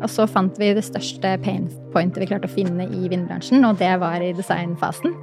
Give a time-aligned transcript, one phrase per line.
[0.00, 3.80] Og så fant vi det største pain pointet vi klarte å finne i vindbransjen, og
[3.80, 5.16] det var i designfasen.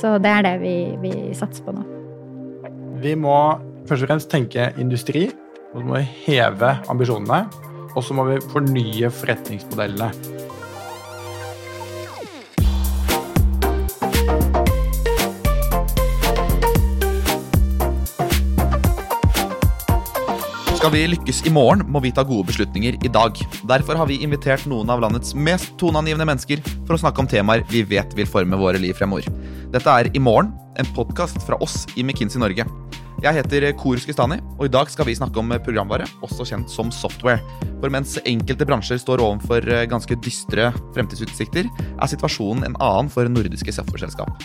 [0.00, 1.86] Så det er det vi, vi satser på nå.
[3.02, 3.36] Vi må
[3.88, 5.28] først og fremst tenke industri,
[5.72, 7.46] og så må vi heve ambisjonene.
[7.96, 10.12] Og så må vi fornye forretningsmodellene.
[20.88, 23.36] Skal vi lykkes i morgen, må vi ta gode beslutninger i dag.
[23.68, 27.60] Derfor har vi invitert noen av landets mest toneangivende mennesker for å snakke om temaer
[27.68, 29.28] vi vet vil forme våre liv fremover.
[29.68, 32.64] Dette er I morgen, en podkast fra oss i McKinsey Norge.
[33.20, 36.88] Jeg heter Kor Skustani, og i dag skal vi snakke om programvare, også kjent som
[36.88, 37.44] software.
[37.82, 43.76] For mens enkelte bransjer står overfor ganske dystre fremtidsutsikter, er situasjonen en annen for nordiske
[43.76, 44.40] softwareselskap.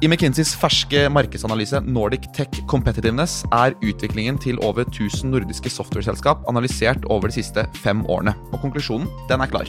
[0.00, 7.04] I McKinseys ferske markedsanalyse Nordic Tech Competitiveness er utviklingen til over 1000 nordiske softwareselskap analysert
[7.12, 8.32] over de siste fem årene.
[8.48, 9.68] Og konklusjonen den er klar.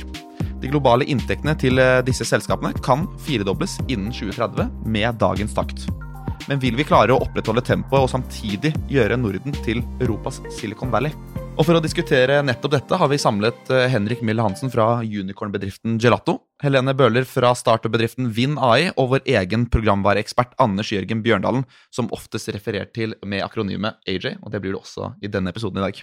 [0.64, 5.84] De globale inntektene til disse selskapene kan firedobles innen 2030 med dagens takt.
[6.48, 11.12] Men vil vi klare å opprettholde tempoet og samtidig gjøre Norden til Europas Silicon Valley?
[11.60, 16.38] Og For å diskutere nettopp dette har vi samlet Henrik Mille Hansen fra unicorn-bedriften Gelato,
[16.64, 22.50] Helene Bøhler fra startup-bedriften Vinn AI og vår egen programvareekspert Anders Jørgen Bjørndalen, som oftest
[22.56, 26.02] referert til med akronymet AJ, og det blir det også i denne episoden i dag.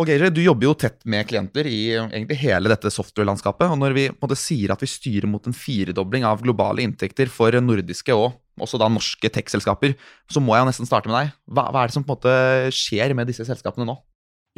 [0.00, 3.68] Og AJ, Du jobber jo tett med klienter i egentlig hele dette software-landskapet.
[3.70, 7.52] og Når vi måte sier at vi styrer mot en firedobling av globale inntekter for
[7.60, 9.94] nordiske og også da norske tech-selskaper,
[10.30, 11.34] så må jeg nesten starte med deg.
[11.46, 14.00] Hva, hva er det som på en måte skjer med disse selskapene nå?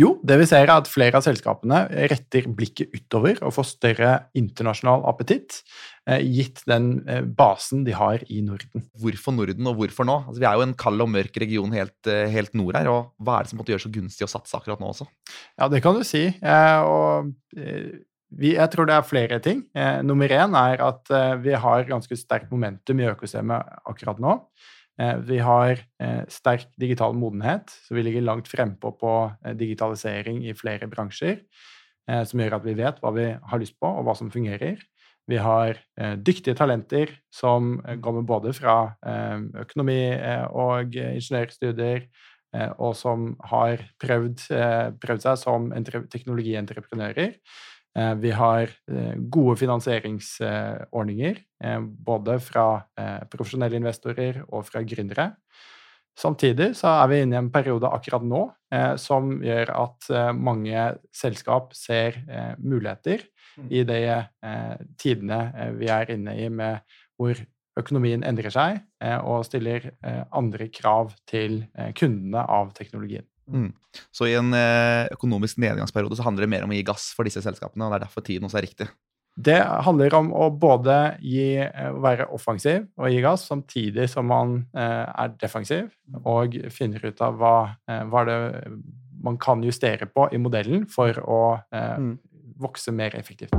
[0.01, 4.13] Jo, det vi ser er at flere av selskapene retter blikket utover og får større
[4.39, 5.59] internasjonal appetitt,
[6.25, 6.95] gitt den
[7.37, 8.87] basen de har i Norden.
[9.03, 10.17] Hvorfor Norden, og hvorfor nå?
[10.25, 13.37] Altså, vi er jo en kald og mørk region helt, helt, nord her, og hva
[13.37, 15.07] er det som måtte gjøre så gunstig å satse akkurat nå også?
[15.61, 16.25] Ja, det kan du si.
[16.41, 17.33] Og
[18.49, 19.67] jeg tror det er flere ting.
[20.09, 24.41] Nummer én er at vi har ganske sterkt momentum i økosystemet akkurat nå.
[25.01, 25.81] Vi har
[26.31, 29.13] sterk digital modenhet, så vi ligger langt frempå på
[29.57, 31.41] digitalisering i flere bransjer.
[32.29, 34.83] Som gjør at vi vet hva vi har lyst på, og hva som fungerer.
[35.31, 35.79] Vi har
[36.21, 38.77] dyktige talenter som kommer både fra
[39.63, 40.13] økonomi
[40.51, 42.05] og ingeniørstudier,
[42.77, 44.45] og som har prøvd,
[45.01, 45.71] prøvd seg som
[46.13, 47.39] teknologientreprenører.
[47.93, 48.71] Vi har
[49.29, 51.41] gode finansieringsordninger,
[52.07, 52.67] både fra
[53.29, 55.27] profesjonelle investorer og fra gründere.
[56.17, 58.43] Samtidig så er vi inne i en periode akkurat nå
[59.01, 60.87] som gjør at mange
[61.17, 62.17] selskap ser
[62.61, 63.25] muligheter
[63.69, 64.01] i de
[65.01, 65.41] tidene
[65.77, 66.81] vi er inne i, med
[67.21, 67.37] hvor
[67.81, 68.81] økonomien endrer seg
[69.25, 69.91] og stiller
[70.33, 71.63] andre krav til
[71.97, 73.29] kundene av teknologien.
[73.53, 73.71] Mm.
[74.15, 74.55] Så i en
[75.13, 78.01] økonomisk nedgangsperiode så handler det mer om å gi gass for disse selskapene, og det
[78.01, 78.89] er derfor tiden også er riktig?
[79.33, 81.57] Det handler om å både gi,
[82.05, 85.89] være offensiv og gi gass, samtidig som man er defensiv
[86.29, 87.55] og finner ut av hva,
[88.13, 88.37] hva det
[89.25, 91.43] man kan justere på i modellen for å
[91.73, 92.13] mm.
[92.61, 93.57] vokse mer effektivt.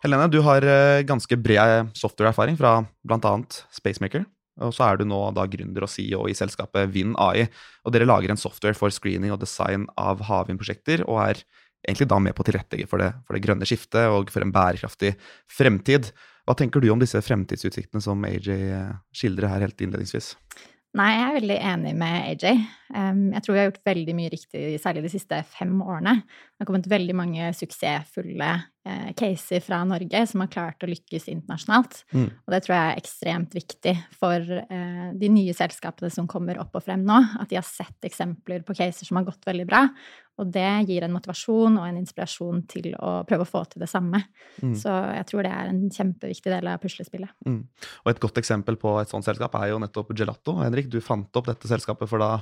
[0.00, 0.64] Helene, du har
[1.04, 3.34] ganske bred software-erfaring fra bl.a.
[3.68, 4.24] Spacemaker.
[4.64, 7.46] Og så er du nå da gründer og CEO i selskapet Vind AI.
[7.84, 11.44] Og dere lager en software for screening og design av havvindprosjekter, og er
[11.86, 15.14] egentlig da med på å tilrettelegge for for det grønne skiftet og for en bærekraftig
[15.48, 16.10] fremtid.
[16.44, 18.50] Hva tenker du om disse fremtidsutsiktene som AJ
[19.16, 20.34] skildrer her helt innledningsvis?
[20.98, 22.62] Nei, jeg er veldig enig med AJ.
[22.90, 26.16] Jeg tror vi har gjort veldig mye riktig, særlig de siste fem årene.
[26.26, 28.48] Det har kommet veldig mange suksessfulle
[29.16, 31.98] caser fra Norge som har klart å lykkes internasjonalt.
[32.16, 32.28] Mm.
[32.32, 34.40] Og det tror jeg er ekstremt viktig for
[35.20, 37.18] de nye selskapene som kommer opp og frem nå.
[37.42, 39.82] At de har sett eksempler på caser som har gått veldig bra.
[40.40, 43.90] Og det gir en motivasjon og en inspirasjon til å prøve å få til det
[43.92, 44.22] samme.
[44.62, 44.72] Mm.
[44.78, 47.34] Så jeg tror det er en kjempeviktig del av puslespillet.
[47.44, 47.60] Mm.
[48.06, 50.56] Og et godt eksempel på et sånt selskap er jo nettopp Gelato.
[50.62, 52.38] Henrik, du fant opp dette selskapet for da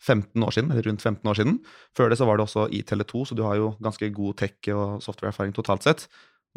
[0.00, 1.60] 15 år siden, eller rundt 15 år siden.
[1.96, 4.72] Før det så var det også i Tele2, så du har jo ganske god tech-
[4.74, 6.08] og software-erfaring totalt sett.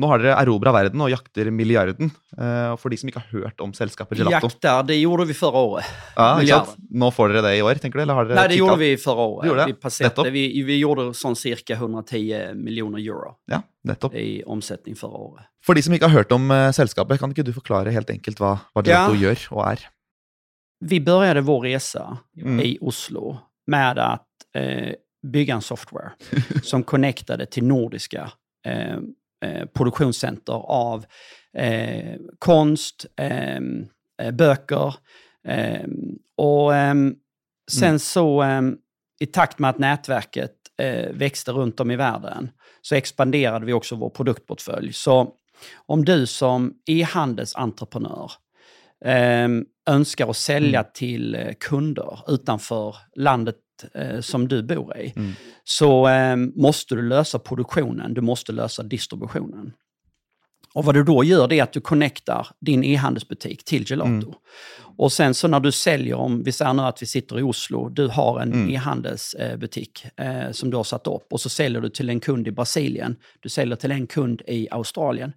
[0.01, 2.09] Nå har dere erobra verden og jakter milliarden.
[2.33, 4.49] Og for de som ikke har hørt om selskapet Gelato.
[4.49, 5.91] Jakter, det gjorde vi forrige året.
[6.15, 6.87] Ja, ikke sant?
[7.03, 8.05] Nå får dere det i år, tenker du?
[8.07, 9.49] Eller har dere Nei, det gjorde vi forrige året.
[9.51, 11.77] Gjorde vi, passerte, vi, vi, gjorde sånn ca.
[11.77, 14.17] 110 millioner euro ja, nettopp.
[14.17, 15.49] i omsetning forrige året.
[15.63, 18.41] For de som ikke har hørt om uh, selskapet, kan ikke du forklare helt enkelt
[18.41, 19.27] hva, hva Gelato ja.
[19.27, 19.85] gjør og er?
[20.83, 22.59] Vi begynte vår resa mm.
[22.59, 23.37] i Oslo
[23.71, 24.11] med å
[24.59, 24.93] eh,
[25.23, 26.13] bygge en software
[26.63, 28.25] som connectade til nordiske
[28.67, 28.99] eh,
[29.43, 31.05] Eh, produktionssenter av
[31.57, 33.59] eh, konst, eh,
[34.31, 34.95] böcker.
[36.37, 36.71] och
[37.71, 37.99] sen mm.
[37.99, 38.43] så,
[39.19, 42.51] i takt med at nätverket eh, växte runt om i världen
[42.81, 44.93] så expanderade vi också vår produktportfölj.
[44.93, 45.33] Så
[45.75, 48.31] om du som e-handelsentreprenör
[49.05, 49.49] eh,
[49.89, 50.91] önskar att sälja mm.
[50.93, 53.55] till eh, kunder utanför landet
[53.93, 55.33] eh, som du bor i, mm.
[55.63, 59.73] så eh, måste du lösa produktionen, du måste lösa distributionen.
[60.73, 64.09] Och vad du då gör det är att du connectar din e-handelsbutik till Gelato.
[64.09, 64.33] Mm.
[64.97, 67.89] Och sen så när du säljer, om vi säger nu att vi sitter i Oslo,
[67.89, 68.69] du har en mm.
[68.69, 72.51] e-handelsbutik eh, som du har satt upp och så säljer du till en kund i
[72.51, 75.33] Brasilien, du säljer till en kund i Australien.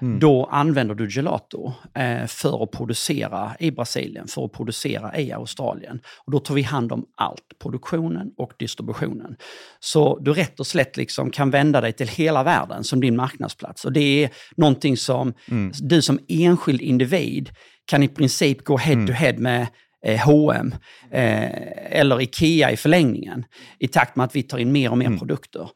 [0.00, 0.18] Mm.
[0.18, 6.00] Då använder du Gelato eh, för att producera i Brasilien, för att producera i Australien.
[6.24, 9.36] Och då tar vi hand om allt, produktionen och distributionen.
[9.80, 13.84] Så du rätt och slätt liksom kan vända dig till hela världen som din marknadsplats.
[13.84, 15.72] Och det är någonting som mm.
[15.80, 17.50] du som enskild individ
[17.90, 19.14] kan i princip gå head to mm.
[19.14, 19.66] head med
[20.04, 20.74] eh, H&M
[21.10, 23.44] eh, eller Ikea i förlängningen
[23.78, 25.18] i takt med att vi tar in mer och mer mm.
[25.18, 25.68] produkter.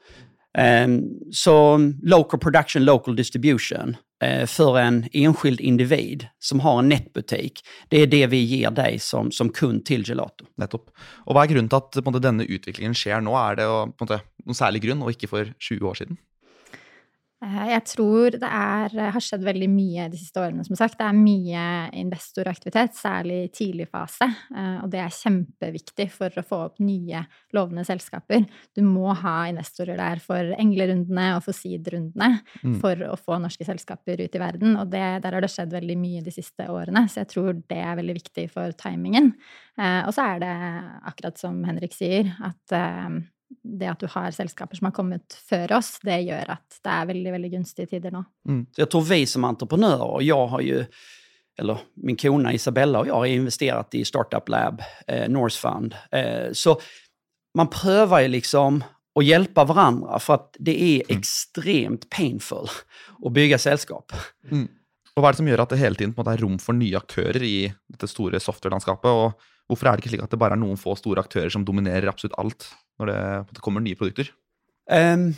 [0.87, 1.03] Um,
[1.33, 8.03] så local production, local distribution uh, för en enskild individ som har en nettbutik, det
[8.03, 10.47] är det vi ger dig som, som kund til Gelato.
[10.57, 10.93] Nettopp.
[11.27, 13.35] Og Hva er grunnen til at måte, denne utviklingen skjer nå?
[13.35, 16.23] Er det på en måte, noen særlig grunn, og ikke for 20 år siden?
[17.45, 20.97] Eh, jeg tror det er, eh, har skjedd veldig mye de siste årene, som sagt.
[20.99, 21.65] Det er mye
[22.01, 24.29] investoraktivitet, særlig i tidlig fase.
[24.55, 28.47] Eh, og det er kjempeviktig for å få opp nye lovende selskaper.
[28.75, 32.81] Du må ha investorer der for englerundene og for seed-rundene mm.
[32.81, 34.77] for å få norske selskaper ut i verden.
[34.81, 37.83] Og det, der har det skjedd veldig mye de siste årene, så jeg tror det
[37.83, 39.35] er veldig viktig for timingen.
[39.77, 40.55] Og så er det
[41.11, 42.75] akkurat som Henrik sier, at
[43.63, 47.11] det at du har selskaper som har kommet før oss, det gjør at det er
[47.11, 48.25] veldig veldig gunstige tider nå.
[48.49, 48.65] Mm.
[48.77, 50.81] Jag tror vi som entreprenører, og jeg har jo
[51.59, 55.95] eller min kone Isabella og jeg har investert i Startup Lab, eh, Norse Fund.
[56.11, 56.75] Eh, så
[57.55, 58.81] man prøver jo liksom
[59.15, 62.67] å hjelpe hverandre, for att det er ekstremt painful
[63.23, 64.13] å bygge selskap.
[64.51, 64.67] Mm.
[65.15, 67.43] Og Hva er det som gjør at det hele tiden er rom for nye aktører
[67.47, 69.07] i dette store software-landskapet?
[69.07, 69.39] Og
[69.69, 72.11] hvorfor er det ikke slik at det bare er noen få store aktører som dominerer
[72.11, 72.69] absolutt alt?
[72.99, 73.07] når
[73.53, 74.31] det kommer nye produkter?
[74.91, 75.35] Um,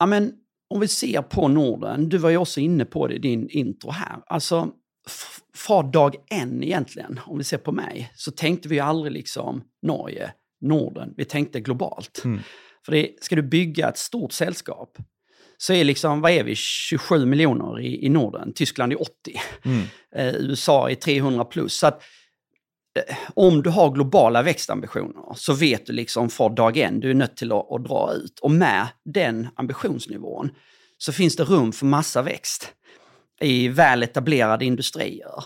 [0.00, 0.32] ja, men
[0.72, 3.92] om vi ser på Norden, du var jo også inne på det i din intro
[3.92, 4.22] her.
[4.32, 4.64] Altså,
[5.54, 10.32] fra dag en egentlig, om vi ser på meg, så tenkte vi aldri liksom Norge,
[10.62, 11.14] Norden.
[11.16, 12.24] Vi tenkte globalt.
[12.24, 12.40] Mm.
[12.86, 14.98] For det, ska du bygge et stort selskap,
[15.62, 19.84] så er liksom, Hva er vi, 27 millioner i, i Norden, Tyskland er 80, mm.
[20.18, 21.76] eh, USA er 300 plus.
[21.78, 22.21] Så Eh,
[23.34, 27.36] om du har globala växtambitioner så vet du liksom från dag en, du är nött
[27.36, 28.38] till att, att dra ut.
[28.38, 30.50] Och med den ambitionsnivån
[30.98, 32.72] så finns det rum för massa växt
[33.40, 35.44] i väl etablerade industrier.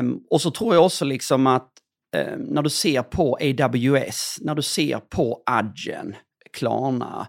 [0.00, 1.72] Um, och så tror jag också liksom att
[2.16, 6.16] um, när du ser på AWS, när du ser på Adyen,
[6.52, 7.28] Klarna,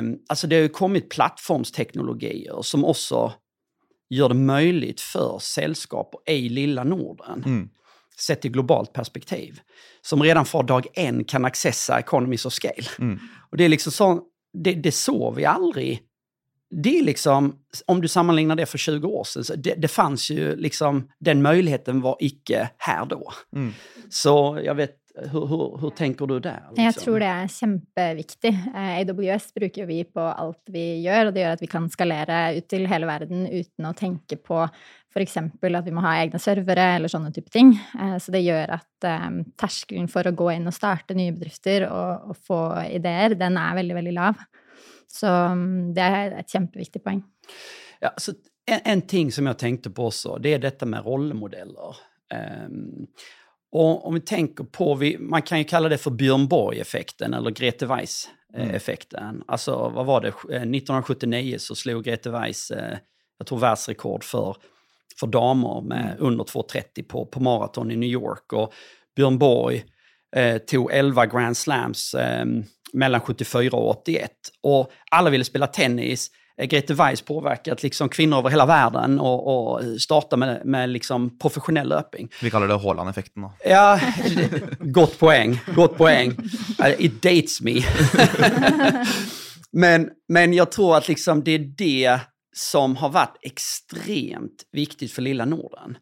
[0.00, 3.32] um, alltså det har ju kommit plattformsteknologier som också
[4.10, 7.68] gör det möjligt för sällskap i lilla Norden mm
[8.18, 9.60] sett i globalt perspektiv,
[10.02, 12.88] som redan fra dag én kan accessa economies of scale.
[12.98, 13.18] Mm.
[13.50, 14.20] Och det är liksom så,
[14.52, 16.00] det, det så vi aldrig.
[16.70, 20.56] Det är liksom, om du sammanlignar det för 20 år sedan, det, det fanns ju
[20.56, 23.32] liksom, den möjligheten var icke här då.
[23.56, 23.72] Mm.
[24.10, 26.60] Så jag vet hur, hur, hur, tenker du der?
[26.68, 26.84] Liksom?
[26.84, 28.52] Jeg tror det er kjempeviktig.
[28.52, 32.40] Eh, AWS bruker vi på alt vi gjør, og det gjør at vi kan skalere
[32.58, 34.66] ut til hele verden uten å tenke på
[35.16, 35.36] f.eks.
[35.36, 37.72] at vi må ha egne servere eller sånne type ting.
[37.98, 41.88] Eh, så det gjør at um, terskelen for å gå inn og starte nye bedrifter
[41.88, 44.44] og, og få ideer, den er veldig, veldig lav.
[45.10, 47.22] Så um, det er et kjempeviktig poeng.
[48.02, 48.36] Ja, så
[48.68, 52.04] en, en, ting som jeg tenkte på også, det er dette med rollemodeller.
[52.34, 53.06] Um,
[53.76, 57.54] og om vi tenker på, vi, man kan jo kalle det for Bjørn Borg-effekten eller
[57.56, 59.40] Grete Weiss-effekten.
[59.40, 59.44] Mm.
[59.52, 64.56] Altså, hva var det, 1979 eh, så slo Grete Weiss, jeg tror verdensrekord för,
[65.20, 66.16] för damer med mm.
[66.18, 68.52] under 2.30 på, på maraton i New York.
[68.52, 68.72] Och
[69.16, 69.84] Björn Borg
[70.36, 72.44] eh, tog 11 Grand Slams eh,
[72.92, 74.30] mellan 74 och 81.
[74.62, 76.30] Och alla ville spela tennis
[76.62, 81.88] Grete Weiss påverkat liksom kvinnor över hela världen och, och starta med, med liksom professionell
[81.88, 82.28] löpning.
[82.42, 83.52] Vi kallar det Haaland-effekten då.
[83.64, 84.00] Ja,
[84.78, 85.60] gott poäng.
[85.74, 86.36] Gott poäng.
[86.98, 87.72] It dates me.
[89.72, 92.20] men, men jag tror att liksom det är det
[92.56, 95.98] som har vært ekstremt viktigt för lilla Norden.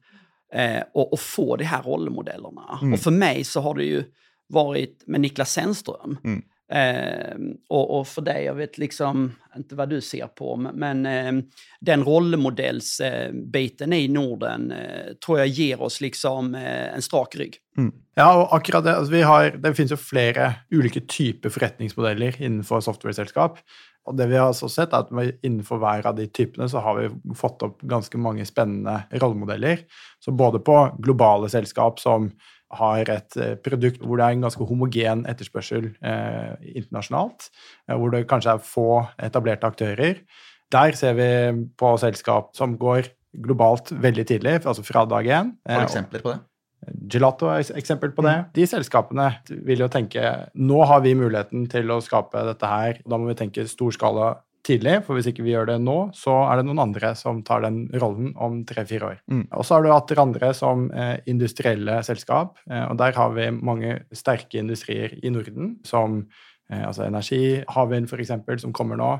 [0.52, 2.78] Eh, och, och få de här rollmodellerna.
[2.82, 2.92] Mm.
[2.92, 4.04] Och för mig så har det ju
[4.48, 6.18] varit med Niklas Sennström.
[6.24, 6.42] Mm.
[6.72, 7.36] Eh,
[7.68, 11.32] och, och, för det, jag vet liksom inte vad du ser på, men eh,
[11.80, 17.56] den rollemodellsbiten i Norden eh, tror jeg gir oss liksom en strak rygg.
[17.78, 17.92] Mm.
[18.14, 22.80] Ja, og akkurat det, altså vi har, det finnes jo flere ulike typer forretningsmodeller innenfor
[22.80, 23.58] software-selskap.
[24.04, 26.98] Og det vi har også sett, er at innenfor hver av de typene så har
[26.98, 29.86] vi fått opp ganske mange spennende rollemodeller.
[30.20, 32.28] Så både på globale selskap som
[32.74, 37.50] har et eh, produkt hvor det er en ganske homogen etterspørsel eh, internasjonalt,
[37.88, 38.88] eh, hvor det kanskje er få
[39.22, 40.24] etablerte aktører.
[40.74, 41.28] Der ser vi
[41.78, 43.12] på selskap som går
[43.44, 45.54] globalt veldig tidlig, altså fra dag én.
[45.68, 46.40] Har eksempler på det?
[47.10, 48.34] Gelato er et eksempel på det.
[48.40, 48.48] Mm.
[48.56, 49.28] De selskapene
[49.66, 53.38] vil jo tenke nå har vi muligheten til å skape dette her, da må vi
[53.38, 57.12] tenke storskala tidlig, for hvis ikke vi gjør det nå, så er det noen andre
[57.18, 59.20] som tar den rollen om tre-fire år.
[59.30, 59.44] Mm.
[59.52, 63.50] Og så har du hatt andre som eh, industrielle selskap, eh, og der har vi
[63.54, 66.22] mange sterke industrier i Norden, som
[66.70, 67.42] eh, altså energi,
[67.76, 69.12] havvind f.eks., som kommer nå,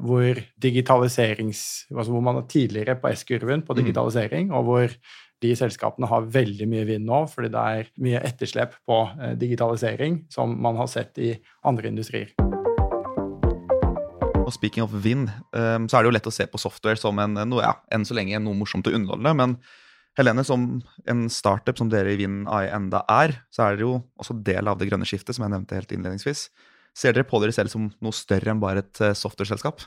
[0.00, 1.64] hvor digitaliserings...
[1.96, 3.82] Altså hvor man er tidligere på S-kurven på mm.
[3.82, 4.56] digitalisering, mm.
[4.58, 5.00] og hvor
[5.40, 10.24] de selskapene har veldig mye vind nå, fordi det er mye etterslep på eh, digitalisering
[10.32, 11.32] som man har sett i
[11.66, 12.34] andre industrier.
[14.40, 17.18] Og speaking of vind, um, så er det jo lett å se på software som
[17.22, 19.36] en, noe, ja, enn så lenge noe morsomt og underholdende.
[19.38, 19.56] Men
[20.18, 20.64] Helene, som
[21.08, 24.68] en startup som dere i Vind AI enda er, så er dere jo også del
[24.68, 26.48] av det grønne skiftet, som jeg nevnte helt innledningsvis.
[26.98, 29.84] Ser dere på dere selv som noe større enn bare et eh, software-selskap?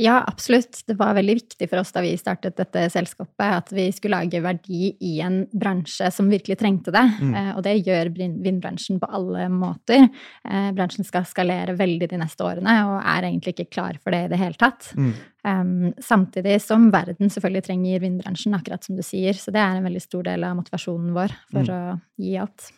[0.00, 0.78] Ja, absolutt.
[0.86, 4.40] Det var veldig viktig for oss da vi startet dette selskapet, at vi skulle lage
[4.40, 7.02] verdi i en bransje som virkelig trengte det.
[7.20, 7.34] Mm.
[7.36, 10.06] Eh, og det gjør vindbransjen på alle måter.
[10.48, 14.24] Eh, bransjen skal skalere veldig de neste årene, og er egentlig ikke klar for det
[14.24, 14.88] i det hele tatt.
[14.96, 15.12] Mm.
[15.40, 15.70] Um,
[16.04, 19.36] samtidig som verden selvfølgelig trenger vindbransjen, akkurat som du sier.
[19.36, 21.76] Så det er en veldig stor del av motivasjonen vår for mm.
[21.76, 22.72] å gi alt.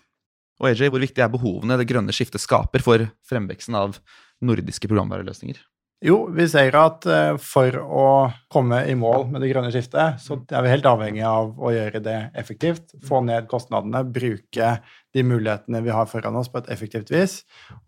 [0.59, 4.03] Og AJ, hvor viktig er behovene det grønne skiftet skaper for fremveksten av
[4.43, 5.63] nordiske programvareløsninger?
[6.03, 8.07] Jo, vi ser at eh, for å
[8.51, 12.01] komme i mål med det grønne skiftet, så er vi helt avhengig av å gjøre
[12.03, 12.97] det effektivt.
[13.07, 14.73] Få ned kostnadene, bruke
[15.13, 17.39] de mulighetene vi har foran oss, på et effektivt vis.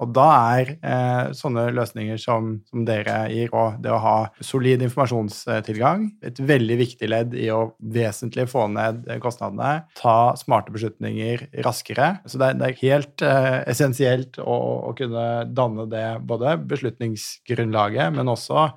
[0.02, 0.26] Og da
[0.58, 6.40] er eh, sånne løsninger som, som, dere gir, og det å ha solid informasjonstilgang, et
[6.40, 7.62] veldig viktig ledd i å
[7.94, 12.18] vesentlig få ned kostnadene, ta smarte beslutninger raskere.
[12.28, 14.58] Så det er, det er helt eh, essensielt å,
[14.90, 18.68] å, kunne danne det både beslutningsgrunnlaget, men også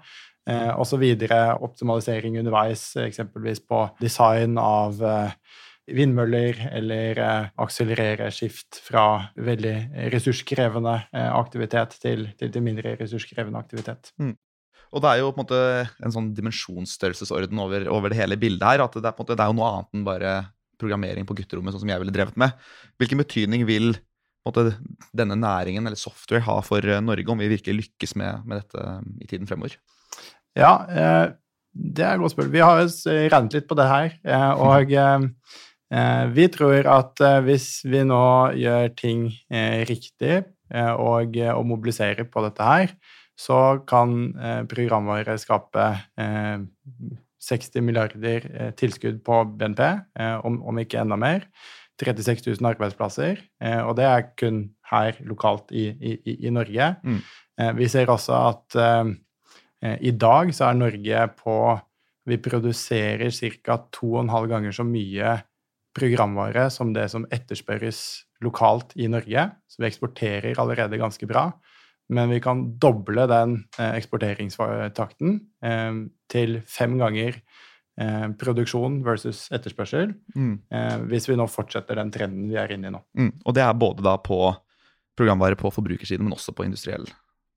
[0.50, 5.36] eh, videre optimalisering underveis, eksempelvis på design av eh,
[5.88, 13.62] vindmøller eller eh, akselerere skift fra veldig ressurskrevende eh, aktivitet til, til, til mindre ressurskrevende
[13.62, 14.12] aktivitet.
[14.20, 14.36] Mm.
[14.96, 15.62] Og det er jo på en måte
[16.04, 18.84] en sånn dimensjonsstørrelsesorden over, over det hele bildet her.
[18.86, 20.36] At det er, på en måte, det er jo noe annet enn bare
[20.78, 22.54] programmering på gutterommet, sånn som jeg ville drevet med.
[23.02, 23.96] Hvilken betydning vil
[24.48, 24.78] måte,
[25.18, 29.00] denne næringen eller software ha for eh, Norge, om vi virkelig lykkes med, med dette
[29.24, 29.76] i tiden fremover?
[30.58, 31.26] Ja, eh,
[31.78, 32.54] det er et godt spørsmål.
[32.56, 32.84] Vi har
[33.34, 34.16] regnet litt på det her.
[34.68, 34.94] Og
[36.36, 38.24] vi tror at eh, hvis vi nå
[38.60, 42.92] gjør ting eh, riktig og, og mobiliserer på dette her,
[43.40, 44.34] så kan
[44.68, 45.86] programvare skape
[47.48, 49.80] 60 milliarder tilskudd på BNP,
[50.44, 51.46] om, om ikke enda mer.
[52.04, 53.40] 36 000 arbeidsplasser,
[53.86, 54.60] og det er kun
[54.92, 56.90] her lokalt i, i, i Norge.
[57.08, 57.24] Mm.
[57.80, 58.78] Vi ser også at
[60.04, 61.58] i dag så er Norge på
[62.28, 63.80] Vi produserer ca.
[64.02, 65.38] 2,5 ganger så mye
[65.98, 68.02] programvare som det som etterspørres
[68.46, 69.50] lokalt i Norge.
[69.68, 71.50] Så vi eksporterer allerede ganske bra.
[72.14, 75.98] Men vi kan doble den eh, eksporteringstakten eh,
[76.32, 77.36] til fem ganger
[78.00, 80.54] eh, produksjon versus etterspørsel, mm.
[81.12, 83.04] Hvis vi nå fortsetter den trenden vi er inne i nå.
[83.20, 83.34] Mm.
[83.44, 84.40] Og det er både da på
[85.18, 87.08] programvare på forbrukersiden, men også på industriell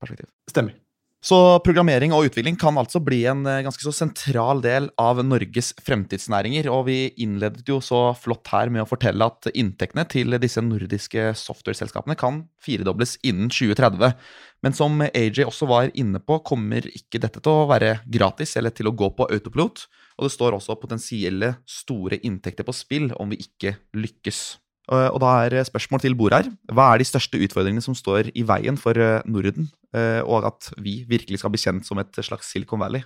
[0.01, 0.27] perspektiv?
[0.49, 0.75] Stemmer.
[1.21, 5.69] Så programmering og utvikling kan altså bli en eh, ganske så sentral del av Norges
[5.85, 6.65] fremtidsnæringer.
[6.73, 11.27] Og vi innledet jo så flott her med å fortelle at inntektene til disse nordiske
[11.37, 14.17] software-selskapene kan firedobles innen 2030.
[14.65, 18.73] Men som AJ også var inne på, kommer ikke dette til å være gratis eller
[18.73, 19.85] til å gå på autopilot.
[20.17, 24.41] Og det står også potensielle store inntekter på spill om vi ikke lykkes.
[24.89, 26.51] Eh, og da er spørsmål til bordet her.
[26.73, 30.71] Hva er de største utfordringene som står i veien for eh, Norden, eh, og at
[30.81, 33.05] vi virkelig skal bli kjent som et slags Silicon Valley?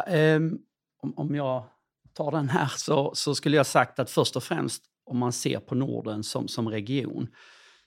[0.00, 1.62] Om jeg
[2.16, 5.62] tar den her, så, så, skulle jeg sagt at først og fremst, om man ser
[5.66, 7.26] på Norden som, som region,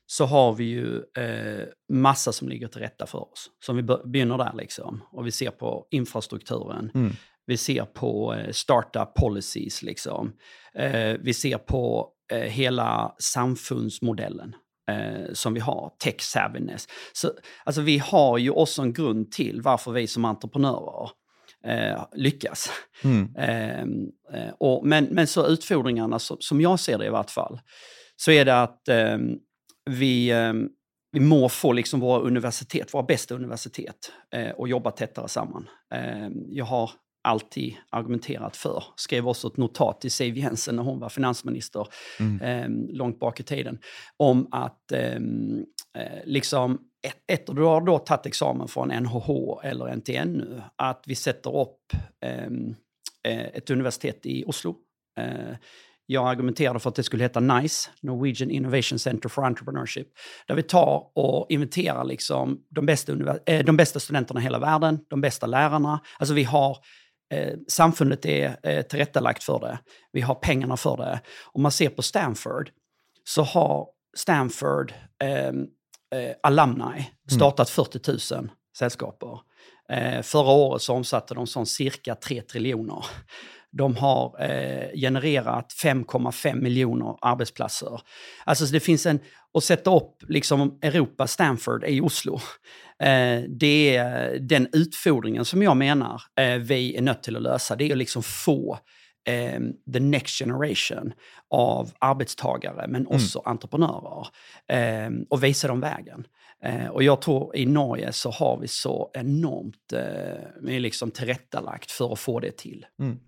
[0.05, 3.47] så har vi jo eh, masse som ligger til rette for oss.
[3.63, 4.99] Så vi begynner der, liksom.
[5.15, 6.91] Og vi ser på infrastrukturen.
[6.93, 7.13] Mm.
[7.47, 10.33] Vi ser på eh, startup policies, liksom.
[10.75, 11.83] Eh, vi ser på
[12.31, 14.55] eh, hela samfunnsmodellen.
[14.89, 16.87] eh, som vi har, tech savviness.
[17.13, 17.31] Så,
[17.63, 21.09] alltså, vi har ju också en grund till varför vi som entreprenörer
[21.67, 22.69] eh, lyckas.
[23.03, 23.35] Mm.
[23.37, 27.59] Ehm, eh, och, men, men så utfordringarna, så, som jag ser det i vart fall,
[28.15, 29.37] så är det att ehm,
[29.85, 30.69] vi, ehm,
[31.11, 35.69] vi må få liksom våra universitet, våra bästa universitet, eh, och jobba tättare samman.
[36.49, 36.91] jag har
[37.23, 38.83] alltid argumenterat för.
[38.95, 41.87] Skrev också ett notat till Siv Jensen när hon var finansminister
[42.19, 42.41] mm.
[42.41, 43.79] eh, långt bak i tiden.
[44.17, 45.65] Om att ehm,
[45.97, 49.29] eh, liksom ett, ett, du har då tagit examen från NHH
[49.63, 51.79] eller NTNU, att vi sätter upp
[52.25, 52.75] ehm,
[53.27, 54.75] eh, ett universitet i Oslo.
[55.19, 55.55] Eh,
[56.05, 60.07] jag argumenterade för att det skulle heta NICE, Norwegian Innovation Center for Entrepreneurship,
[60.47, 63.13] där vi tar och inventerar liksom de, bästa
[63.45, 65.99] eh, de bästa studenterna i hela världen, de bästa lärarna.
[66.19, 66.77] Alltså vi har
[67.67, 69.79] samfundet är eh, tillrättalagt för det.
[70.11, 71.21] Vi har pengarna för det.
[71.43, 72.69] Om man ser på Stanford
[73.23, 73.87] så har
[74.17, 75.67] Stanford ehm,
[76.15, 78.19] eh, Alumni startet startat mm.
[78.19, 79.39] 40 000 sällskaper.
[79.89, 83.05] Eh, förra året så omsatte de som cirka 3 triljoner.
[83.71, 88.01] De har eh, genererat 5,5 miljoner arbetsplatser.
[88.45, 89.19] Alltså det finns en,
[89.53, 92.39] att sätta upp liksom Europa Stanford i Oslo.
[92.99, 97.75] Eh, det är den utfordringen som jag menar eh, vi är nött till att lösa.
[97.75, 98.79] Det är att liksom få
[99.27, 99.59] eh,
[99.93, 101.13] the next generation
[101.49, 103.07] av arbetstagare men mm.
[103.07, 103.51] också mm.
[103.51, 104.27] entreprenörer
[104.67, 106.27] eh, och visa dem vägen.
[106.63, 112.13] Eh, och jag tror i Norge så har vi så enormt eh, liksom tillrättalagt för
[112.13, 112.85] att få det till.
[112.99, 113.19] Mm.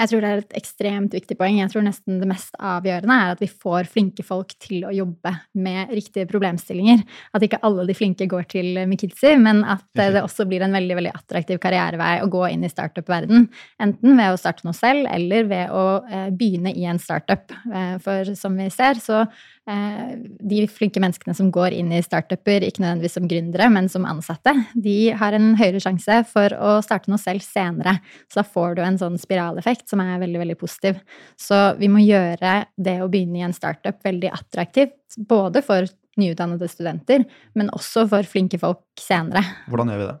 [0.00, 1.60] Jeg tror det er et ekstremt viktig poeng.
[1.60, 5.32] Jeg tror nesten det mest avgjørende er at vi får flinke folk til å jobbe
[5.54, 7.04] med riktige problemstillinger.
[7.36, 10.98] At ikke alle de flinke går til McKinsey, men at det også blir en veldig
[10.98, 13.48] veldig attraktiv karrierevei å gå inn i startup-verden.
[13.82, 17.54] Enten ved å starte noe selv, eller ved å eh, begynne i en startup.
[17.70, 22.66] Eh, for som vi ser, så Eh, de flinke menneskene som går inn i startuper,
[22.66, 27.08] ikke nødvendigvis som gründere, men som ansatte, de har en høyere sjanse for å starte
[27.12, 27.96] noe selv senere.
[28.28, 31.00] Så da får du en sånn spiraleffekt som er veldig, veldig positiv.
[31.40, 35.88] Så vi må gjøre det å begynne i en startup veldig attraktivt, både for
[36.20, 37.24] nyutdannede studenter,
[37.56, 39.42] men også for flinke folk senere.
[39.72, 40.18] Hvordan gjør vi det?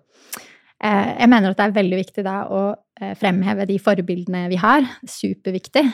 [0.84, 2.62] Eh, jeg mener at det er veldig viktig da å
[3.00, 4.86] eh, fremheve de forbildene vi har.
[5.08, 5.84] Superviktig.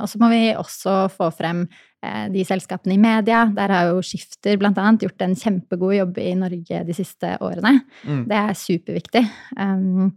[0.00, 1.66] Og så må vi også få frem
[2.02, 3.44] Eh, de selskapene i media.
[3.54, 4.86] Der har jo Skifter bl.a.
[4.98, 7.76] gjort en kjempegod jobb i Norge de siste årene.
[8.02, 8.24] Mm.
[8.30, 9.22] Det er superviktig.
[9.54, 10.08] Um,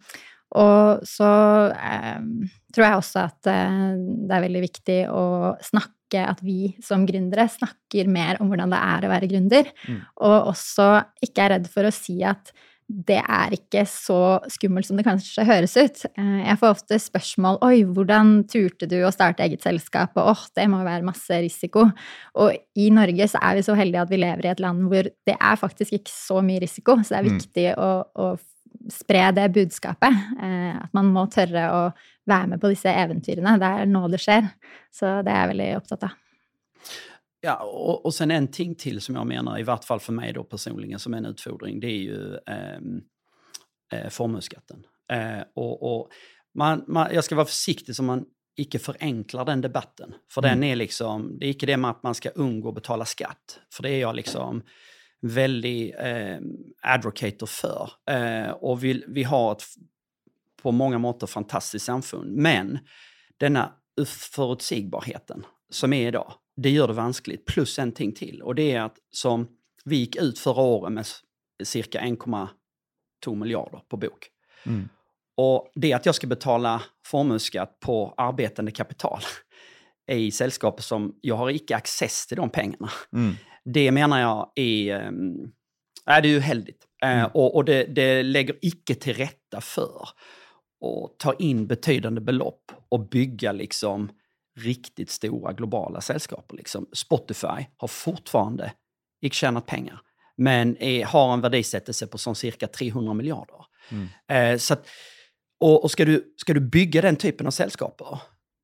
[0.58, 1.30] og så
[1.70, 2.32] um,
[2.74, 5.26] tror jeg også at det er veldig viktig å
[5.62, 10.02] snakke at vi som gründere snakker mer om hvordan det er å være gründer, mm.
[10.26, 10.88] og også
[11.28, 12.54] ikke er redd for å si at
[12.86, 16.04] det er ikke så skummelt som det kanskje høres ut.
[16.20, 20.14] Eh, jeg får ofte spørsmål Oi, hvordan turte du å starte eget selskap?
[20.22, 21.88] Og åh, det må være masse risiko.
[22.38, 25.10] Og i Norge så er vi så heldige at vi lever i et land hvor
[25.10, 27.00] det er faktisk ikke så mye risiko.
[27.02, 27.32] Så det er mm.
[27.40, 27.82] viktig mm.
[27.82, 30.22] å, å, spre det budskapet.
[30.46, 31.82] Eh, at man må tørre å
[32.30, 33.58] være med på disse eventyrene.
[33.62, 34.52] Det er nå det skjer.
[34.94, 36.20] Så det er jeg veldig opptatt av.
[37.46, 40.34] Ja, och, och sen en ting till som jag menar, i vart fall för mig
[40.34, 43.02] då personligen, som en utfordring, det är ju ehm,
[43.92, 44.86] eh, formuesskatten.
[45.12, 46.10] Eh, och, och
[46.54, 48.26] man, man, jag ska vara försiktig så man
[48.58, 50.14] ikke forenkler den debatten.
[50.32, 50.50] For mm.
[50.50, 53.60] den er liksom, det er ikke det med at man skal unngå å betale skatt.
[53.70, 54.62] for det er jeg liksom
[55.22, 56.40] veldig eh,
[56.82, 57.98] advocator for.
[58.10, 59.68] Eh, og vi, vi har et
[60.62, 62.32] på mange måter fantastisk samfunn.
[62.42, 62.80] Men
[63.38, 63.68] denne
[64.02, 67.46] uforutsigbarheten som er i idag, det gör det vanskligt.
[67.46, 69.48] Plus en ting till och det är att som
[69.86, 71.06] vi gick ut förra året med
[71.64, 74.28] cirka 1,2 miljarder på bok.
[74.66, 74.90] Mm.
[75.38, 79.22] Och det att jag ska betala förmånsskatt på arbetande kapital
[80.12, 82.90] i sällskap som jag har icke access till de pengarna.
[83.14, 83.36] Mm.
[83.66, 85.52] Det menar jag är, ähm,
[86.06, 86.88] det är ju heldigt.
[87.02, 87.20] Mm.
[87.20, 90.02] Äh, och, och det, det lägger icke till rätta för
[90.82, 94.10] att ta in betydande belopp och bygga liksom
[94.58, 96.54] riktigt stora globala sällskap.
[96.54, 96.88] Liksom.
[96.94, 98.74] Spotify har fortfarande
[99.22, 100.02] inte tjänat pengar,
[100.38, 103.66] men är, har en värdesättelse på som cirka 300 miljarder.
[103.90, 104.08] Mm.
[104.28, 104.88] Eh, så att,
[105.60, 108.02] och, och ska, du, ska du bygga den typen av sällskap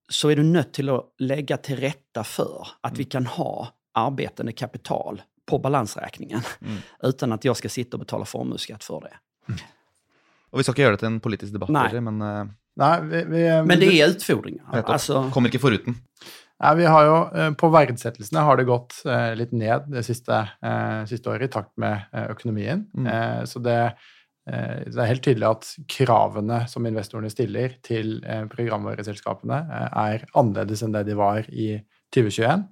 [0.10, 2.98] så är du nött till att lägga till rätta för att mm.
[2.98, 6.78] vi kan ha arbetande kapital på balansräkningen mm.
[7.04, 9.14] utan att jag ska sitta och betala formuesskatt för det.
[9.48, 9.60] Mm.
[10.50, 12.02] Och vi ska inte göra det till en politisk debatt, Nej.
[12.02, 12.46] men uh,
[12.80, 14.64] Nei, vi, vi, Men det er utfordringer.
[14.86, 15.26] Altså.
[15.34, 15.98] Kommer ikke foruten.
[16.62, 20.44] Nei, vi har jo, eh, På verdsettelsene har det gått eh, litt ned det siste,
[20.62, 22.86] eh, siste året i takt med eh, økonomien.
[22.94, 23.08] Mm.
[23.10, 23.80] Eh, så det,
[24.46, 28.20] eh, det, er helt tydelig at kravene som investorene stiller til
[28.54, 31.74] programvareselskapene, er annerledes enn det de var i
[32.14, 32.68] 2021.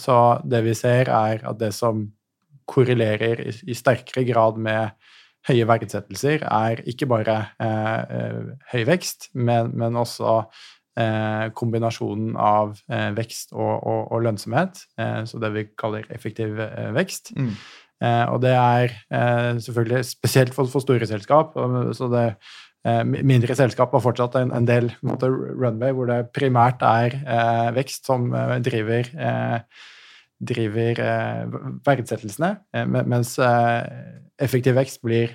[0.00, 2.06] Så det vi ser, er at det som
[2.70, 4.94] korrelerer i sterkere grad med
[5.46, 7.36] høye verdsettelser, er ikke bare
[8.72, 10.40] høy vekst, men, men også
[11.54, 12.78] kombinasjonen av
[13.14, 14.80] vekst og, og, og lønnsomhet,
[15.28, 16.56] så det vi kaller effektiv
[16.96, 17.34] vekst.
[17.36, 17.52] Mm.
[18.04, 21.56] Eh, og det er eh, selvfølgelig spesielt for, for store selskap.
[21.96, 22.26] så det
[22.84, 28.28] eh, Mindre selskap har fortsatt en, en del runway hvor det primært er vekst som
[28.64, 29.08] driver
[30.38, 30.98] driver
[31.86, 32.50] verdsettelsene,
[33.08, 33.36] mens
[34.36, 35.32] effektiv vekst blir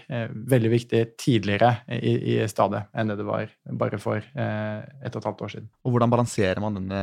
[0.52, 3.50] veldig viktig tidligere i, i stadiet enn det det var
[3.82, 5.72] bare for et og et halvt år siden.
[5.82, 7.02] Og Hvordan balanserer man denne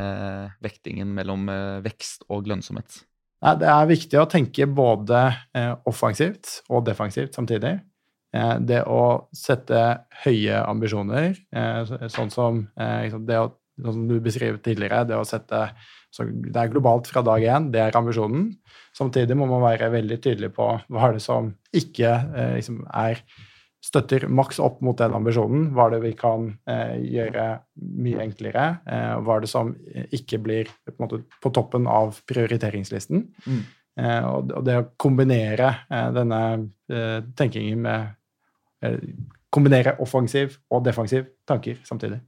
[0.62, 1.50] vektingen mellom
[1.82, 3.00] vekst og lønnsomhet?
[3.38, 5.20] Det er viktig å tenke både
[5.54, 7.76] eh, offensivt og defensivt samtidig.
[8.34, 9.82] Eh, det å sette
[10.24, 13.52] høye ambisjoner, eh, sånn som det å,
[13.84, 15.68] som du beskrev tidligere, det å sette
[16.18, 18.48] Det er globalt fra dag én, det er ambisjonen.
[18.96, 22.14] Samtidig må man være veldig tydelig på hva er det som ikke
[22.56, 23.20] liksom, er
[23.84, 25.70] støtter maks opp mot den ambisjonen.
[25.74, 27.46] Hva er det vi kan eh, gjøre
[28.04, 28.66] mye enklere?
[28.88, 29.72] Eh, hva er det som
[30.14, 33.24] ikke blir på, måte, på toppen av prioriteringslisten?
[33.46, 33.62] Mm.
[33.98, 36.42] Eh, og, og, det å kombinere eh, denne
[36.90, 38.14] eh, tenkingen med
[38.86, 39.02] eh,
[39.48, 42.18] Kombinere offensiv og defensiv tanker samtidig.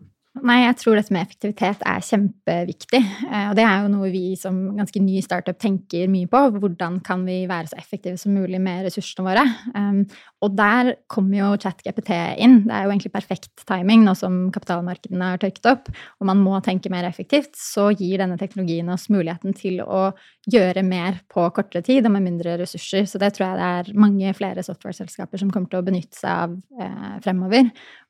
[0.46, 3.00] Nei, jeg tror dette med effektivitet er kjempeviktig.
[3.28, 6.42] Eh, og det er jo noe vi som ganske ny startup tenker mye på.
[6.56, 9.44] Hvordan kan vi være så effektive som mulig med ressursene våre?
[10.40, 12.62] Og der kommer jo ChatGPT inn.
[12.64, 16.56] Det er jo egentlig perfekt timing nå som kapitalmarkedene har tørket opp, og man må
[16.64, 17.52] tenke mer effektivt.
[17.58, 20.10] Så gir denne teknologien oss muligheten til å
[20.50, 23.04] gjøre mer på kortere tid og med mindre ressurser.
[23.08, 26.30] Så det tror jeg det er mange flere software-selskaper som kommer til å benytte seg
[26.46, 27.68] av eh, fremover.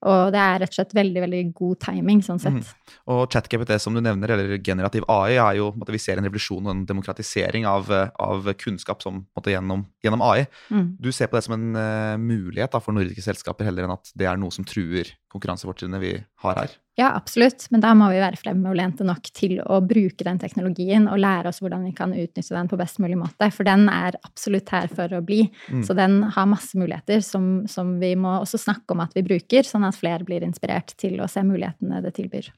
[0.09, 2.62] Og det er rett og slett veldig, veldig god timing sånn sett.
[2.62, 2.95] Mm.
[3.12, 6.62] Og ChatGPT, som du nevner, eller generativ AI, er jo at vi ser en revolusjon
[6.62, 10.47] og en demokratisering av, av kunnskap som, måtte, gjennom, gjennom, AI.
[10.71, 10.87] Mm.
[11.03, 14.13] Du ser på det som en uh, mulighet da, for nordiske selskaper, heller enn at
[14.19, 16.13] det er noe som truer konkurransefortrinnene vi
[16.45, 16.77] har her?
[17.01, 17.65] Ja, absolutt.
[17.71, 21.63] Men da må vi være fremoverlente nok til å bruke den teknologien og lære oss
[21.63, 23.49] hvordan vi kan utnytte den på best mulig måte.
[23.55, 25.47] For den er absolutt her for å bli.
[25.73, 25.85] Mm.
[25.87, 29.65] Så den har masse muligheter som, som, vi må også snakke om at vi bruker,
[29.67, 32.53] sånn at flere blir inspirert til å se mulighetene det tilbyr.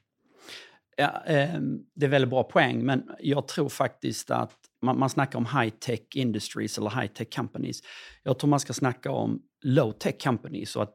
[0.99, 5.37] Ja, eh, det er veldig bra poeng, men jeg tror faktisk at man, man snakker
[5.37, 7.81] om high-tech industries eller high-tech companies.
[8.25, 10.93] Jeg tror man skal snakke om low-tech companies, og at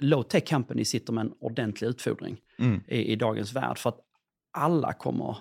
[0.00, 2.80] low-tech companies sitter med en ordentlig utfordring mm.
[2.88, 3.78] i, i, dagens värld.
[3.78, 4.00] För att
[4.52, 5.36] alla kommer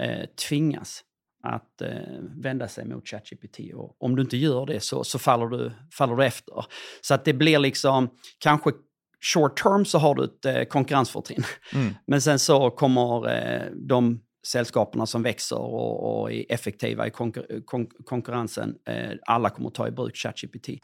[0.00, 1.04] eh, tvingas
[1.42, 3.60] att eh, vända sig mot ChatGPT.
[3.74, 6.64] Och om du inte gör det så, så faller, du, faller du efter.
[7.00, 8.70] Så att det blir liksom, kanske
[9.20, 11.44] short term så har du ett eh, konkurrensfortrinn.
[11.74, 11.94] Mm.
[12.06, 17.62] Men sen så kommer eh, de sällskaperna som växer och, och är effektiva i konkur
[17.66, 20.78] kon konkurrensen, eh, alla kommer ta i bruk ChatGPT.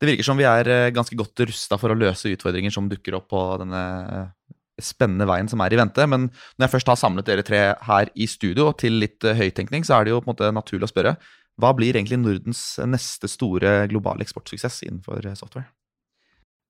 [0.00, 3.14] Det virker som vi er eh, ganske godt rusta for å løse utfordringer som dukker
[3.18, 6.06] opp på denne eh, spennende veien som er i vente.
[6.10, 9.86] Men når jeg først har samlet dere tre her i studio til litt høyttenkning, høytenkning,
[9.86, 11.16] så er det jo på en måte naturlig å spørre
[11.60, 15.68] hva blir egentlig Nordens neste store globale eksportsuksess innenfor software?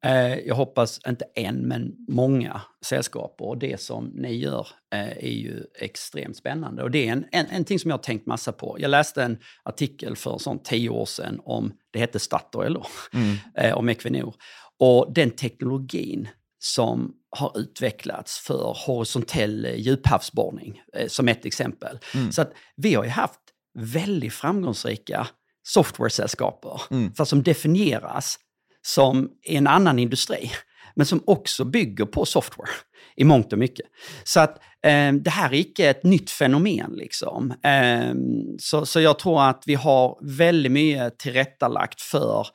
[0.04, 5.32] Eh, jag hoppas inte en, men många sällskap och det som ni gör eh, är
[5.32, 6.82] ju extremt spännande.
[6.82, 8.76] Och det är en, en, en ting som jag har tänkt massa på.
[8.78, 13.36] Jag läste en artikel för sån tio år sedan om, det hette Statoil då, mm.
[13.56, 14.34] Eh, om Equinor.
[14.78, 21.98] Och den teknologin som har utvecklats för horisontell djuphavsborrning, som ett exempel.
[22.14, 22.32] Mm.
[22.32, 23.40] Så att vi har ju haft
[23.78, 25.26] väldigt framgångsrika
[25.62, 27.14] software-sällskaper, mm.
[27.14, 28.38] som definieras
[28.82, 30.50] som är en annan industri,
[30.94, 32.70] men som också bygger på software
[33.16, 33.86] i mångt och mycket.
[34.24, 36.92] Så att eh, det här är inte ett nytt fenomen.
[36.92, 37.50] Liksom.
[37.50, 38.14] Eh,
[38.58, 42.46] så, så jag tror att vi har väldigt mycket tillrättalagt för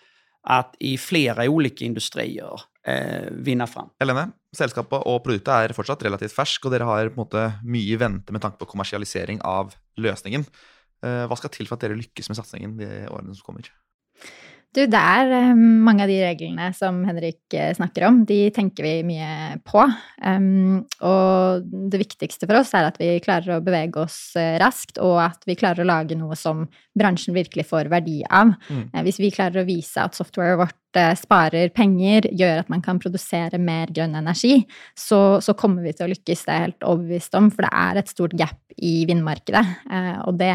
[0.44, 3.90] att i flera olika industrier eh, vinne fram.
[4.00, 7.98] Helene, selskapet og produktet er fortsatt relativt fersk, og dere har på en måte mye
[7.98, 10.48] i vente med tanke på kommersialisering av løsningen.
[11.04, 13.68] Eh, hva skal til for at dere lykkes med satsingen de årene som kommer?
[14.76, 18.20] Du, det er eh, mange av de reglene som Henrik eh, snakker om.
[18.28, 19.82] De tenker vi mye på.
[20.22, 25.00] Um, og det viktigste for oss er at vi klarer å bevege oss eh, raskt,
[25.02, 26.66] og at vi klarer å lage noe som
[26.98, 28.54] bransjen virkelig får verdi av.
[28.68, 28.84] Mm.
[29.08, 30.76] Hvis vi klarer å vise at softwaret vårt
[31.20, 34.64] sparer penger, gjør at man kan produsere mer grønn energi,
[34.98, 36.42] så, så, kommer vi til å lykkes.
[36.46, 39.64] Det er jeg helt overbevist om, for det er et stort gap i vindmarkedet.
[40.26, 40.50] Og det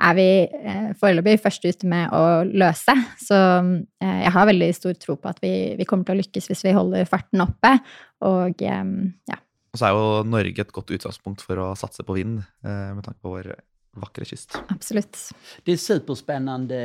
[0.00, 2.94] er vi eh, foreløpig først ute med å løse.
[3.20, 6.50] Så eh, jeg har veldig stor tro på at vi, vi, kommer til å lykkes
[6.50, 7.76] hvis vi holder farten oppe.
[8.28, 8.84] Og eh,
[9.30, 9.40] ja.
[9.70, 13.20] Og så er jo Norge et godt utgangspunkt for å satse på vind, med tanke
[13.22, 13.52] på vår
[14.02, 14.56] vakre kyst.
[14.70, 15.18] Absolutt.
[15.62, 16.80] Det er superspennende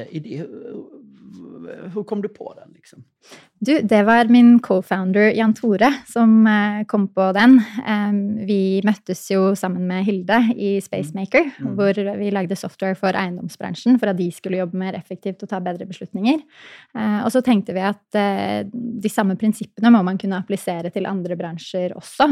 [1.65, 2.73] Hvordan kom du på den?
[2.75, 3.03] liksom?
[3.59, 7.57] Du, det var min co-founder Jan Tore som eh, kom på den.
[8.45, 11.71] Vi møttes jo sammen med Hilde i Spacemaker, mm.
[11.77, 15.61] hvor vi lagde software for eiendomsbransjen for at de skulle jobbe mer effektivt og ta
[15.63, 16.41] bedre beslutninger.
[16.95, 21.09] Eh, og så tenkte vi at eh, de samme prinsippene må man kunne applisere til
[21.09, 22.29] andre bransjer også.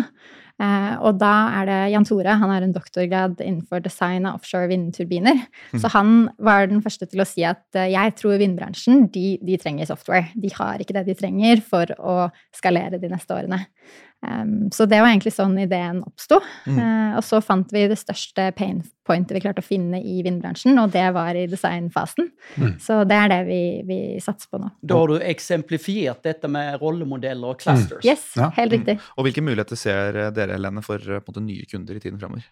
[0.62, 5.42] Og da er det Jan Tore, han har en doktorgrad innenfor design av offshore vindturbiner.
[5.74, 5.80] Mm.
[5.82, 9.90] Så han var den første til å si at jeg tror vindbransjen de, de trenger
[9.90, 10.30] software.
[10.40, 13.64] De har ikke det de trenger for å skalere de neste årene.
[14.24, 16.40] Um, så det var egentlig sånn ideen oppsto.
[16.64, 16.78] Mm.
[16.80, 20.78] Uh, og så fant vi det største pain pointet vi klarte å finne i vindbransjen,
[20.80, 22.30] og det var i designfasen.
[22.56, 22.76] Mm.
[22.80, 24.72] Så det er det vi, vi, satser på nå.
[24.80, 28.00] Da har du eksemplifiert dette med rollemodeller og clusters.
[28.00, 28.08] Mm.
[28.08, 28.48] Yes, ja.
[28.56, 29.00] helt riktig.
[29.18, 32.48] Og hvilke muligheter ser dere, Helene, for måte, nye kunder i tiden fremover?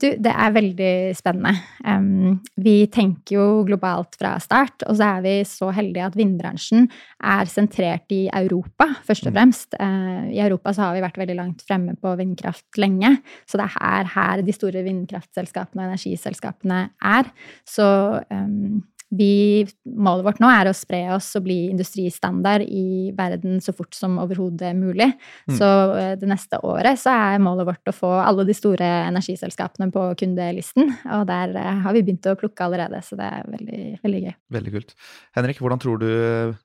[0.00, 1.52] Du, det er veldig spennende.
[1.84, 6.86] Um, vi tenker jo globalt fra start, og så er vi så heldige at vindbransjen
[7.20, 9.36] er sentrert i Europa, først og mm.
[9.36, 9.76] fremst.
[9.76, 13.68] Uh, I Europa så har vi vært veldig langt fremme på vindkraft lenge, så det
[13.76, 16.80] er her de store vindkraftselskapene og energiselskapene
[17.12, 17.28] er.
[17.68, 17.90] Så
[18.32, 18.80] um,
[19.10, 23.94] vi, målet vårt nå er å spre oss og bli industristandard i verden så fort
[23.96, 25.08] som overhodet mulig.
[25.50, 25.56] Mm.
[25.58, 29.90] Så eh, det neste året så er målet vårt å få alle de store energiselskapene
[29.94, 30.92] på kundelisten.
[31.18, 34.36] Og der eh, har vi begynt å plukke allerede, så det er veldig, veldig gøy.
[34.58, 34.94] Veldig kult.
[35.38, 36.10] Henrik, hvordan tror du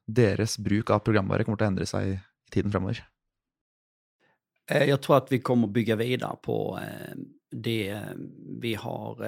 [0.05, 2.19] deres bruk av programvare kommer til å endre seg i
[2.53, 3.01] tiden fremover?
[4.69, 6.59] Eh, jeg tror at vi kommer å bygge videre på
[7.55, 7.81] det
[8.61, 9.25] vi har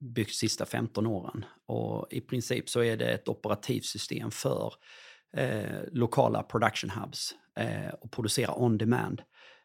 [0.00, 1.44] byggt sista 15 åren.
[1.66, 4.74] Och i princip så är det ett operativsystem för
[5.36, 9.22] eh, lokala production hubs eh, och producera on demand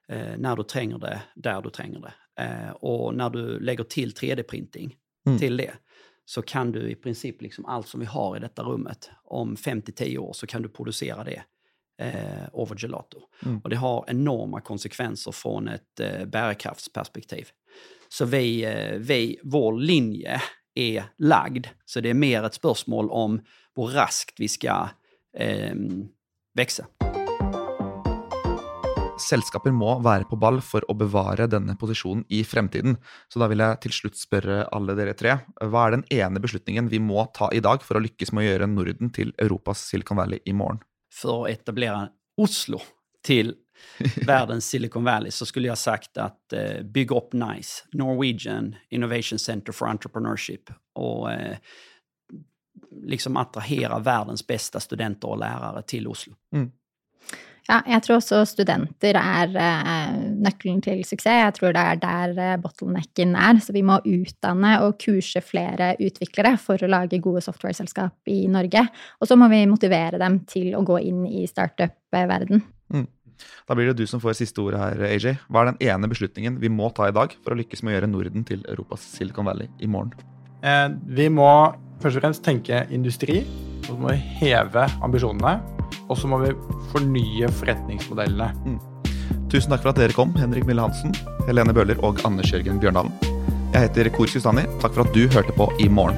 [0.07, 2.43] eh, när du tränger det, där du tränger det.
[2.43, 4.95] Eh, och när du lägger till 3D-printing
[5.27, 5.39] mm.
[5.39, 5.73] till det
[6.25, 10.17] så kan du i princip liksom allt som vi har i detta rummet, om 5-10
[10.17, 11.43] år så kan du producera det
[11.97, 13.17] eh, over gelato.
[13.45, 13.59] Mm.
[13.63, 17.47] Och det har enorma konsekvenser från ett eh, bärkraftsperspektiv.
[18.09, 20.41] Så vi, eh, vi, vår linje
[20.75, 23.39] er lagd, så det er mer et spørsmål om
[23.75, 24.91] hvor raskt vi skal
[25.37, 25.75] eh,
[26.55, 26.87] vokse.
[29.15, 32.97] Selskaper må være på ball for å bevare denne posisjonen i fremtiden.
[33.31, 35.37] Så da vil jeg til slutt spørre alle dere tre.
[35.63, 38.49] Hva er den ene beslutningen vi må ta i dag for å lykkes med å
[38.49, 40.83] gjøre Norden til Europas Silicon Valley i morgen?
[41.15, 42.09] For å etablere
[42.41, 42.81] Oslo
[43.25, 43.53] til
[44.27, 49.71] världens Silicon Valley så skulle jag sagt att eh, bygg upp NICE, Norwegian Innovation Center
[49.71, 51.57] for Entrepreneurship och eh,
[53.03, 56.33] liksom attrahera världens bästa studenter og lærere til Oslo.
[56.53, 56.71] Mm.
[57.67, 61.41] Ja, jeg tror også studenter er eh, nøkkelen til suksess.
[61.41, 63.59] Jeg tror det er der eh, bottlenecken er.
[63.63, 68.85] Så vi må utdanne og kurse flere utviklere for å lage gode software-selskap i Norge.
[69.19, 72.63] Og så må vi motivere dem til å gå inn i startup-verden.
[72.93, 73.07] Mm.
[73.67, 75.35] Da blir det du som får siste ordet her, AJ.
[75.51, 77.97] Hva er den ene beslutningen vi må ta i dag for å lykkes med å
[77.97, 80.15] gjøre Norden til Europas Silicon Valley i morgen?
[80.63, 81.49] Eh, vi må
[82.03, 83.43] først og fremst tenke industri.
[83.85, 85.59] Og så må vi heve ambisjonene.
[86.09, 86.53] Og så må vi
[86.93, 88.51] fornye forretningsmodellene.
[88.65, 88.94] Mm.
[89.51, 91.15] Tusen takk for at dere kom, Henrik Mille Hansen,
[91.47, 93.13] Helene Bøhler og Anders Jørgen Bjørndalen.
[93.75, 94.63] Jeg heter Kor Kustani.
[94.79, 96.15] Takk for at du hørte på I morgen.